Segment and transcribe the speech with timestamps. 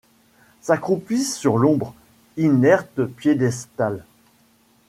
[0.61, 1.93] S’accroupissent sur l’ombre,
[2.35, 4.03] inerte piédestal